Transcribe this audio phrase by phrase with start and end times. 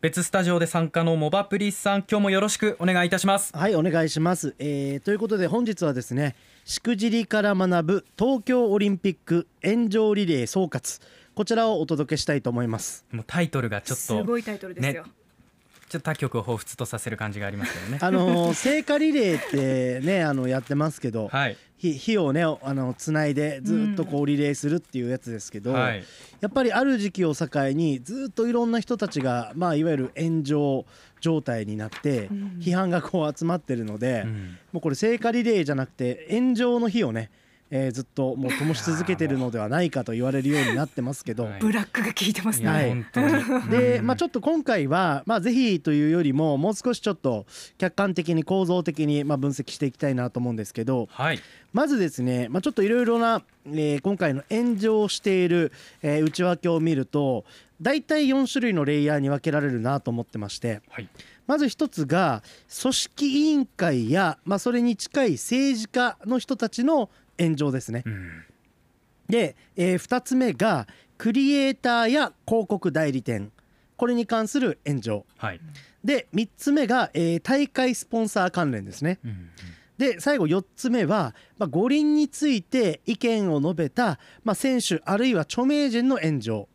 [0.00, 3.52] 別スタジオで参加のモバプリスさん今日もよろしくお願いいたします。
[3.56, 11.02] はいお願いします、えー、ということで本日はですねしくじりから学ぶ東京オリンピック炎上リレー総括。
[11.34, 13.06] こちらをお届けしたいと思います。
[13.10, 15.10] もうタイトルがちょっとすごいタイトルですよ、ね
[15.88, 17.98] ちょっと他局を彷彿とさせる感じがありますけどね。
[18.00, 21.56] あの聖火リレーってね あのやってますけど、はい。
[21.78, 26.04] 火火をねあのつないでずっとこうリレーするっていうやつですけど、はい
[26.40, 30.86] やっぱりある時期を境にずっといろんな人たちが、まあ、いわゆる炎上
[31.20, 32.58] 状態になってうん。
[32.60, 34.58] 批判がこう集まってるので、うん。
[34.72, 37.30] もうこれ聖火リレーじゃなくて炎上の火をね、
[37.70, 41.60] えーずっともう灯し続けてるのではないかと言われるようになってますけど、はい。
[41.60, 43.70] ブラックが効いてますね、はい。
[43.70, 47.46] で、うんまあ、ちょっと今回は、まあ、ぜひというよりももう少しちょっと
[47.76, 51.08] 客観的に構造的にまあ分析していきたいなと思うんですけど。
[51.10, 51.40] はい。
[51.72, 55.72] まずですね、まあ、ちょっといろいろな、えー今回の炎上している、
[56.02, 57.44] えー内訳を見ると
[57.80, 60.80] 大体4種類のレイヤーに分けられるなと思ってまして。
[60.88, 61.08] はい。
[61.46, 62.42] まず一つが
[62.82, 67.08] 組織委員会や、まあ、それに近い政治家の人たちの
[67.38, 68.02] 炎上ですね。
[68.06, 68.44] うん。
[69.28, 70.86] で、え2つ目が
[71.16, 73.52] クリエイターや広告代理店。
[73.96, 75.26] これに関する炎上。
[75.36, 75.60] はい。
[76.04, 79.18] で3つ目が、えー大会スポンサー関連ですね。
[79.24, 79.50] うん
[79.98, 86.68] で最後4つ目は、まあ、五輪について意見を述べた、まあ、選手あるいは著名人の炎上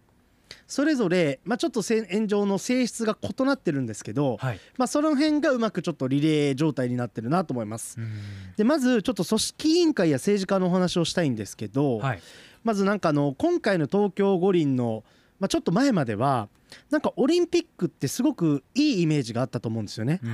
[0.68, 4.60] それぞれ、まあ、ちょっとせ炎上の性質が異なってるんですけど、はい。
[4.78, 8.00] まあ、その辺がうまくちょっとリレー状態になってるなと思います。
[8.00, 8.12] うん。
[8.56, 12.22] でまずちょっと組織委員会や政治家のお話をしたいんですけど、はい。
[12.64, 15.04] まずなんかあの今回の東京五輪の、
[15.40, 16.48] まあ、ちょっと前までは
[16.90, 20.20] なんかオリンピックってすごくいいイメージがあったと思うんですよね。
[20.24, 20.34] うん。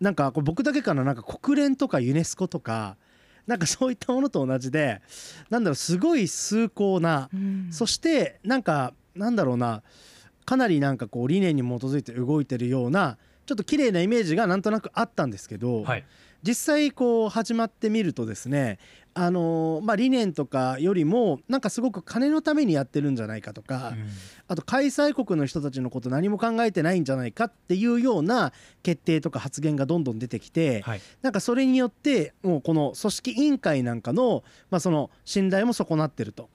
[0.00, 2.96] なんかこれ僕だけかななんか国連とかユネスコとか
[3.46, 5.00] なんかそういったものと同じで
[5.48, 7.68] なんだろうすごい崇高なうん。
[7.70, 9.82] そしてなんかなんだろうな
[10.44, 16.04] かなりなんかこう理念に基づいて動いてるようなちょっと綺麗なイメージがなんとなくあったんですけど、はい。
[16.42, 18.80] 実際こう始まってみるとですね
[19.14, 24.08] あのーまあ理念とかよりもなんかすごく金のためにやってるんじゃないかとか、うん。
[24.48, 31.00] あと開催国の人たちのこと何も考えてないんじゃないかっていうような決定とか発言がどんどん出てきて、はい。
[31.20, 36.48] なんかそれによってもうこの組織委員会なんかの,、まあその信頼も損なってると。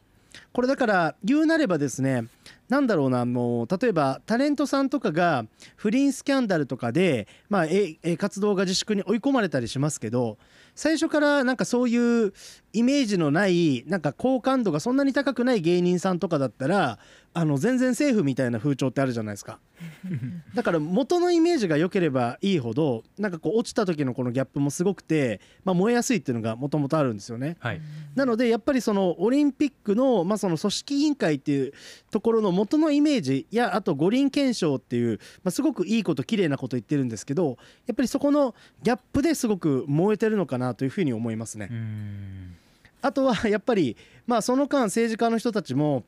[0.52, 2.26] これだから言うなればですね
[2.70, 5.46] なんだろうなもう例えばタレントさんとかが
[5.76, 10.38] 不倫スキャンダルとかで、まあ、ええ活動が自粛に追い込まれたりしますけど
[10.76, 12.34] 最初からなんかそういう
[12.74, 17.00] イメージのないなんか好感度がそんなに高くない芸人さんとかだったら
[17.34, 19.60] あの全然セーフみたいな風潮ってあるじゃないですか。
[20.56, 27.58] だから元のイメージが良ければいいほどなんかこう落ちた時のこのギャップもすごくて、まあ、燃えやすいっていうのがもともとあるんですよね。
[27.60, 27.82] はい
[28.16, 31.74] なのでやっぱりそのオリンピックの,、まあその組織委員会っていう
[32.10, 41.74] ところの元のイメージやあと五輪憲章っていう、まあ、すごくいいこと綺麗なこと言ってるんですけどやっぱりそこのギャップですごく燃えてるのかなというふうに思いますねう。
[41.74, 42.56] ん
[43.02, 43.96] あとはやっぱり、
[44.26, 46.04] まあ、その間政治家の人たちも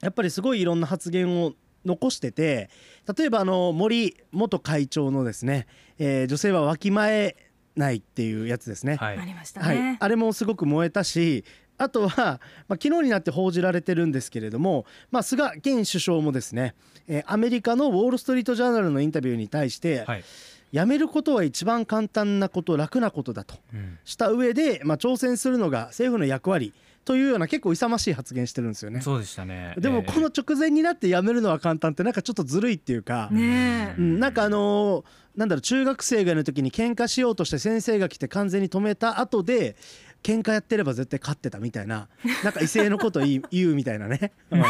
[0.00, 1.52] やっぱりすごいいろんな発言を
[1.84, 2.70] 残してて
[3.16, 5.66] 例えばあの森元会長のですね、
[5.98, 7.36] えー女性はわきまえ
[7.76, 8.96] ないっていうやつですね。
[8.96, 11.44] はいありましたはいね、、あれもすごく燃えたし
[11.78, 16.74] あとは、まあ、昨日になって報じられてるんですけれども、まあ、菅現首相もですね、
[17.08, 20.24] えーアメリカのウォール・ストリート・ジャーナルのインタビューに対して、はい。
[20.72, 23.98] 辞めることは一番簡単なこと楽なことだとうん。
[24.04, 26.72] した上で、まあ、挑戦するのが政府の役割
[27.04, 29.02] というような結構勇ましい発言してるんですよね。
[29.02, 29.74] そうでしたね。
[29.76, 34.00] でもえーこの直前になって辞めるのは簡単ってなんかちょっとずるいっていうか、ねえ。
[34.00, 35.04] うん、なんかあのー
[35.36, 39.76] なんだろう中学生がいる時に喧嘩しようとして先生が来て完全に止めた後で
[40.22, 42.08] 喧嘩やってれば絶対勝ってたみたいな
[42.44, 44.62] なんか威勢のこと 言うみたいなね、うん。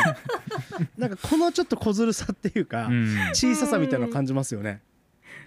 [0.99, 3.17] なんかこのちょっと小ずるさっていうか、うん。
[3.35, 4.81] 小ささみたいなのを感じますよね。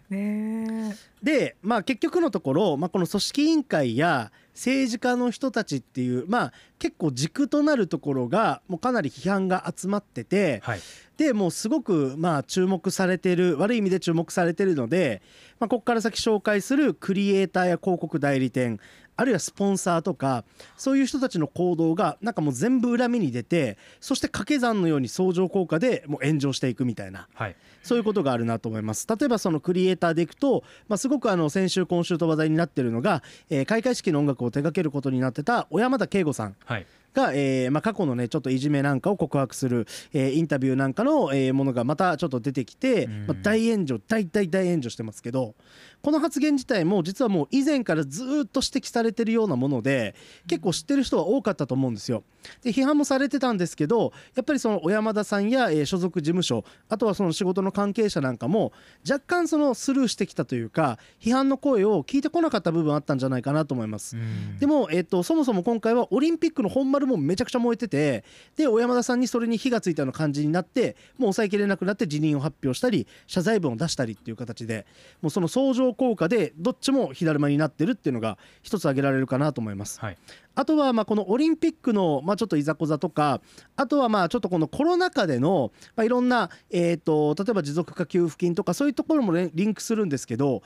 [0.10, 10.80] ねえで、まあ、結局のところ、まあ、この組織委員会や政治家の人たちっていう、まあ、結構軸となるところがもうかなり批判が集まってて、はい。
[11.18, 15.24] でもうすごくまあ注目されてる悪い意味で注目されてるので、
[15.60, 18.80] まあ、ここから先紹介するクリエイターや広告代理店
[19.18, 20.44] あるいはスポンサーとか
[20.78, 27.28] そういう人たちの行動がなんかもう全部裏目に出てそして掛け算のように相乗効果でもう炎上していくみたいな。
[27.34, 27.56] はい。
[27.82, 29.08] そういうことがあるなと思います。
[29.08, 36.56] 例えばそのクリエイターでいくと、まあ、すご僕あの先週今週と話題になってるのが、えー開会式の音楽を手掛けることになってた小山田圭吾さん。
[36.66, 36.86] はい。
[37.16, 45.56] が、えーまあ、過去のねちょっといじめなんかを告白する、えーインタビューなんかの、えーものがまたちょっと出てきて、うんまあ、大炎上大大大炎上してますけど
[46.02, 50.14] この発言自体も実はもう以前からずーっと指摘されてるようなもので
[50.48, 52.24] 結構知ってる人は多かったと思うんですよ。
[52.62, 58.74] で批判もされてたんですけどやっぱりその小山田さんや、えー所属事務所あとはその仕事の関係者なんかも
[59.10, 64.16] 若干そのスルーしてきたというか批判の声を聞いてこなかった部分あったんじゃないかなと思います。
[64.60, 68.24] でも、えっと、そもそも今回はオリンピックの本丸もめちゃくちゃ燃えてて
[68.56, 74.86] で小山田さんにそれに火がついたような感じになってもう抑えきれなくなって辞任を発表したり謝罪文を出したりっていう形で
[75.22, 80.00] もうその相乗効果でどっちも火だるまになってるっていうのが一つ挙げられるかなと思います。
[80.00, 80.18] はい。
[80.56, 83.42] あとはまあこのオリンピックのまあちょっといざこざとか
[83.76, 90.64] あとはまあちょっとこのコロナ禍でのまあいろんなえーと例えば持続化給付金とかそういうところもねリンクするんですけど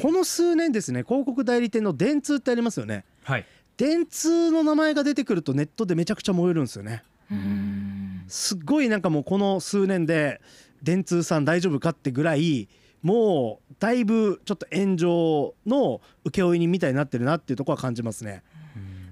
[0.00, 3.04] この数年ですね広告代理店の電通ってありますよね。
[3.24, 3.46] はい
[3.82, 7.02] 電通の名前が出てくるとネットでめちゃくちゃ燃えるんですよね。
[7.32, 10.40] うんすっごいなんかもうこの数年で
[10.84, 12.68] 電通さん大丈夫かってぐらい
[13.02, 18.44] もうだいぶちょっと炎上の請負人みたいになってるなっていうところは感じますね。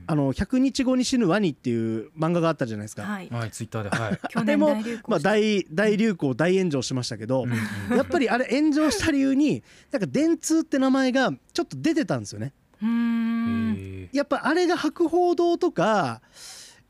[0.06, 3.02] あの100日後に死ぬワニっていう漫画があったじゃないですか。
[3.02, 3.88] はいはいツイッターで。
[3.90, 4.18] はい。
[4.30, 7.44] 去年大流行まあ、大大流行大炎上しましたけど、
[7.90, 12.52] やっぱりあれ炎上した理由になんか電通って名前がちょっと出てたんですよね。
[14.12, 16.20] やっぱあれが博報堂とか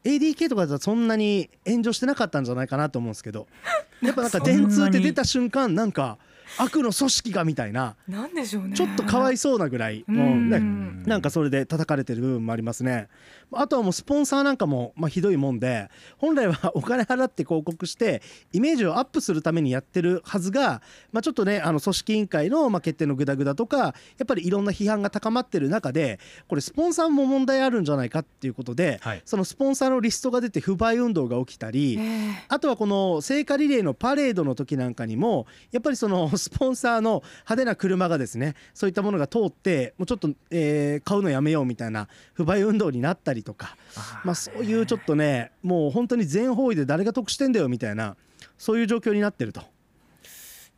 [0.05, 3.47] ADK とかだとそんなに炎上してなかったんじゃないかなと思うんですけど。
[4.01, 6.17] やっぱなんか電通って出た瞬間なんか
[6.59, 7.97] 悪の組織がみたいな。
[8.09, 8.75] なんでしょうね。
[8.77, 10.17] ちょっとかわいそうなぐらい、うん。
[10.17, 10.57] もうね。
[10.59, 11.03] うん。
[11.07, 13.09] なんかそれで叩かれてる部分もありますね。
[13.53, 15.89] あとはもうスポンサーなんかもまあひどいもんで
[16.19, 20.83] 本来はお金払って広告してイメージをアップするためにやってるはずが、
[21.13, 23.93] まあ、ちょっとねあの組織委員会のまあ決定のグダグダとかや
[24.23, 29.23] っぱりいろんな批判が高まってる中でこれスポンサーも問題あるんじゃないかっていうことで、はい。
[29.25, 32.45] そのスポンサーのリストが出て不買運動が起きたり、ええ。
[32.49, 43.77] あとはこの聖火リレーのパレードの時なんかにもやっぱりそのスポンサーの派手な車がですねそういったものが通ってもうちょっと、えー買うのやめようみたいな不買運動になったりとか
[44.25, 48.17] まあそういうちょっとねもう本当に全方位で誰が得してんだよみたいな
[48.59, 49.63] そういう状況になってると。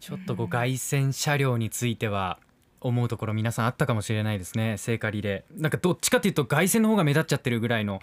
[0.00, 2.40] ちょっとこう凱旋車両については
[2.80, 8.00] 思うところ皆さんあったかもしれないですね聖火リレーなんかどっちかっていうと凱旋の方が目立っちゃってるぐらいの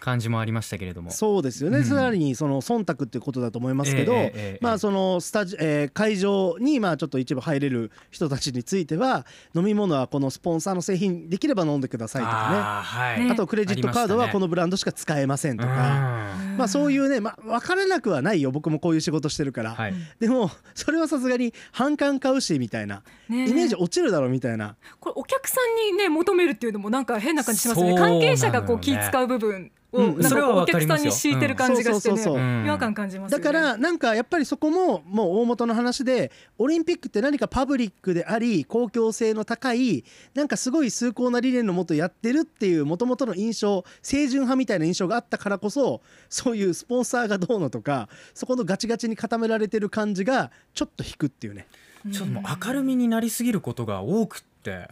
[0.00, 1.12] 感じもありましたけれども。
[1.12, 1.84] そうですよね、うん。
[1.84, 4.58] さらにその忖度っていうことだと思いますけど、ええええええ。
[4.60, 12.40] まあそのスタジ、えー会場にまあちょっと一部入れる人たちについては飲み物はこのスポンサーの製品できれば飲んでくださいとかね。
[12.40, 18.50] あーはい、ねあとクレジットカードはこののブランドしか使えませんとか、まあそういうね、まあ、分からなくはないよ。
[18.50, 19.94] 僕もこういう仕事してるから、はい。
[20.18, 23.02] でもそれはさすがに反感買うしみたいな。
[23.28, 24.76] ねイメージ落ちるだろうみたいな。
[24.98, 27.94] これお客さんにね求めるっていうのもなんか変な感じしますね。
[27.96, 33.44] 関係者がこう気使う部分をうんなんそれはかお客さんに敷いてる感じがしてね違和感感じますよね。
[33.44, 40.04] だからなんかやっぱりそこももう大元の話でオリンピックって何かパブリックであり公共性の高い
[40.34, 51.66] なんかすごい崇高な理念のもとやってるっていう元々の印象清純派みたいな印象があったからこそそういうスポンサーがどうのとかそこのガチガチに固められてる感じがちょっと引くっていうね。
[52.12, 54.88] ちょっともう明るみになりすぎることが多くって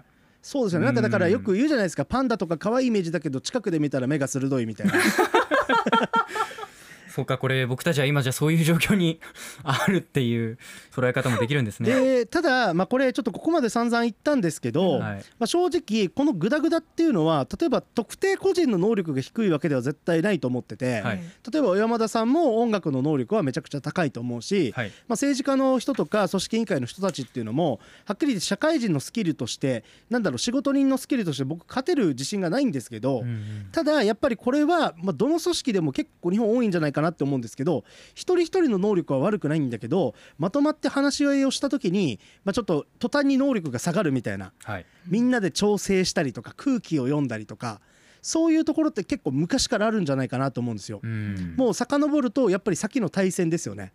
[0.49, 0.87] そうですよね。
[0.87, 2.07] なんかだからよく言うじゃないですか。
[2.07, 4.95] パンダとか可愛いイメージだけど近くで見たら目が鋭いみたいな
[7.19, 9.19] そうかこれ僕たちは今じゃそういう状況に
[9.65, 10.57] あるっていう
[10.93, 11.93] 捉え方もできるんですね。
[11.93, 15.17] でただ、まあ、これちょっとここまで散々言ったんですけど、はい。
[15.41, 21.21] まあ、正直このグダグダっていうのは例えば特定個人の能力が低いわけでは絶対ないと思ってて、はい。
[21.53, 24.87] 例えば小山田さんも音楽の能力はめちゃくちゃ高いと思うし、はい。
[24.87, 33.69] まあ、政治家の人とか組織委員会の人たちっていうのもはっきり言って社会人のスキルとしてなんだろう仕事人のスキルとして僕勝てる自信がないんですけど、うんうん。
[33.73, 37.85] ただやっぱりこれは、まあ、どの組織でも結構日本多いんじゃないかなって思うんですけど
[38.15, 47.81] 一人一人の能力は悪くないんだけどまとまって話し合いをした時に、まあ、ちょっと途端に能力が下がるみたいなはいみんなで調整したりとか空気を読んだりとか
[48.21, 51.01] そういうところって結構昔からあるんじゃないかなと思うんですよ。
[51.03, 53.93] うんもう遡るとやっぱり先の大戦ですよね。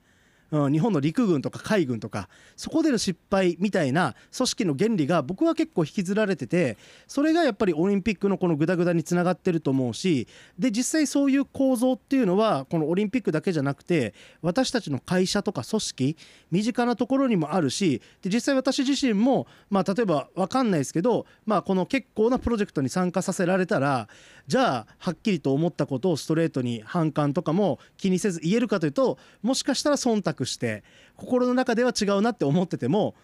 [0.53, 10.27] うん、日本の陸軍とか海軍とかそこでの失敗みたいな組織の原理が僕は結構引きずられててそれがやっぱりオリンピックのこのグダグダにつながってると思うし
[10.59, 16.17] で実際そういう構造っていうのはこのオリンピックだけじゃなくて私たちの会社とか組織
[16.51, 24.07] 身近なところにもあるしで実際私自身もまあ例えば分かんないですけどまあこの結構なプロジェクトに参加させられたら
[24.45, 30.83] じゃあはっきりと思ったことをストレートに反感とかも気にせず言えるかというともしかしたら忖度して
[31.15, 33.15] 心の中では違うなって思ってても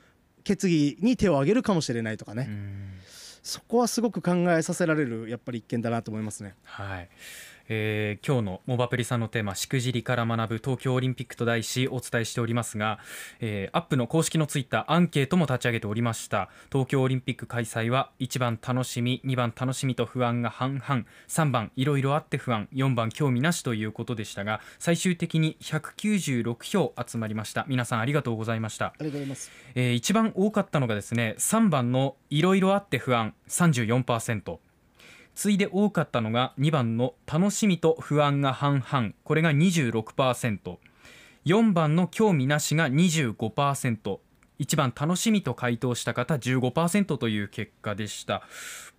[0.43, 2.91] 決議に手を挙げるかもしれないとかね、うん。
[3.43, 6.55] そこはすごく考えさせられるやっぱり一件だなと思いますね。
[6.63, 7.09] はい
[7.69, 12.99] えー今日のモバプリさんのテーマ「しくじりから学ぶ東京オリンピック」と題しお伝えしておりますが、
[13.39, 16.49] えーアップの公式のツイッターアンケートも立ち上げておりました。
[16.71, 27.65] 東京オリンピック開催は1番楽しみ2番楽しみと不安が半々3番いろいろあって不安4番興味なしということでしたが最終的に196票集まりました。
[27.67, 28.87] 皆さんありがとうございました。
[28.87, 29.51] ありがとうございます。
[29.75, 34.57] えー一番多かったのがですね3番のいろいろあって不安34%
[35.39, 39.13] 次いで多かったのが2番の楽しみと不安が半々。
[39.23, 44.19] これが 26%4 番の興味なしが25%
[44.59, 48.43] 25%1 番楽しみと回答した方15%という結果でした。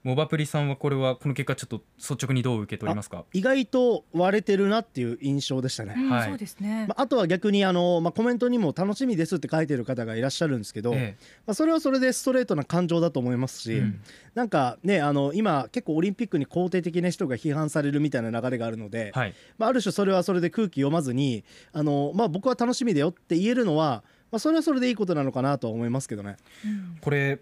[0.03, 3.27] モバプリさんはこれはこの結果ちょっと率直にどう受け取りますか？
[3.35, 6.29] 意外と割れてるなっていう印象でしたね、うんはい。
[6.31, 6.87] そうですね。
[6.89, 14.01] まあ、あとは逆にあの、まあ、コメントにも「楽しみです」って書いてる方がいらっしゃるんですけど、えまあ、それはそれでストレートな感情だと思いますし、えうん。
[14.35, 19.35] なんかねあの今結構オリンピックに肯定的な人が批判されるみたいな流れがあるので、はい。
[19.59, 26.37] まあ、ある種それはそれで空気読まずにあの、まあ、僕は楽しみだよって言えるのは、まあ、それはそれでいいことなのかなとは思いますけどね。
[26.65, 26.99] うん。
[27.01, 27.41] これ、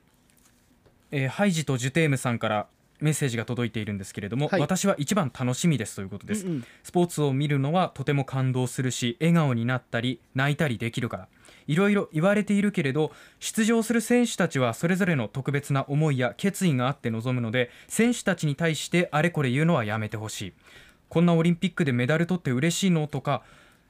[1.11, 2.67] えーハイジとジュテームさんから
[3.01, 4.61] メッセージが届いているんですけれども、はい。
[4.61, 6.65] 私は一番楽しみですということです、うんうん。
[6.83, 11.29] スポーツを見るのはとても感動するし笑顔になったり泣いたりできるから。
[11.67, 20.53] いろいろ言われているけれど出場する選手たちはそれぞれの特別な思いや決意があって臨むので選手たちに対してあれこれ言うのはやめてほしい。
[21.11, 23.43] こんなオリンピックでメダル取って嬉しいのとか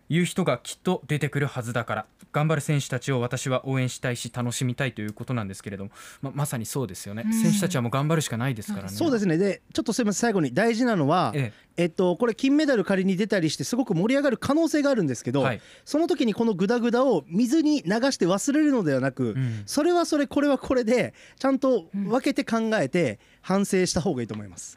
[0.09, 7.33] いう人がきっと出てくるはずだから頑張る選手たちを私は応援したいし楽しみたいということなんですけれどもままさにそうですよね、うん。
[7.33, 8.89] 選手たちはもう頑張るしかないですからね。
[8.91, 9.39] そうですね。
[9.39, 10.21] でちょっとすみません。
[10.21, 11.87] 最後に大事なのは、ええ。
[11.87, 15.61] っと、これ金メダル仮に出たりしてすごく盛り上がる可能性があるんですけど、はい。
[15.85, 19.63] その時にこのグダグダを水に流して忘れるのではなく、うん。
[19.67, 24.77] それはそれこれはこれでちゃんと分けて考えて反省した方がいいと思います。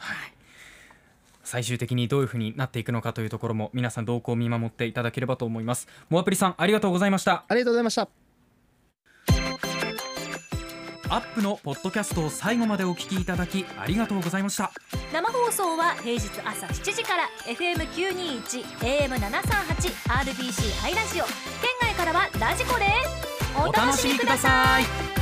[1.43, 5.87] 最終的にどういうふうになっていくのかというところも皆さん動向を見守っていただければと思います。
[6.09, 7.43] モアプリさんありがとうございました。
[7.47, 8.07] ありがとうございました。
[11.09, 14.71] アップのポッドキャストを最後までお聞きいただきありがとうございました。
[15.13, 21.25] 生放送は平日朝7時から FM921 AM738 RBC ハイラジオ。
[21.25, 21.33] 県
[21.81, 25.20] 外からはラジコですお楽しみください